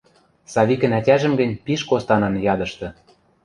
Савикӹн 0.53 0.91
ӓтяжӹм 0.99 1.33
гӹнь 1.39 1.59
пиш 1.65 1.81
костанын 1.89 2.33
ядышты. 2.53 2.87